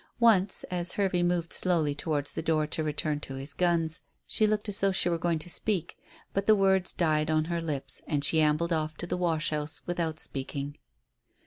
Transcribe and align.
Once, 0.19 0.63
as 0.71 0.93
Hervey 0.93 1.21
moved 1.21 1.53
slowly 1.53 1.93
towards 1.93 2.33
the 2.33 2.41
door 2.41 2.65
to 2.65 2.83
return 2.83 3.19
to 3.19 3.35
his 3.35 3.53
guns, 3.53 4.01
she 4.25 4.47
looked 4.47 4.67
as 4.67 4.79
though 4.79 4.91
she 4.91 5.09
were 5.09 5.19
going 5.19 5.37
to 5.37 5.47
speak. 5.47 5.95
But 6.33 6.47
the 6.47 6.55
words 6.55 6.91
died 6.91 7.29
on 7.29 7.45
her 7.45 7.61
lips, 7.61 8.01
and 8.07 8.25
she 8.25 8.41
ambled 8.41 8.73
off 8.73 8.97
to 8.97 9.05
the 9.05 9.15
wash 9.15 9.51
house 9.51 9.81
without 9.85 10.19
speaking. 10.19 10.79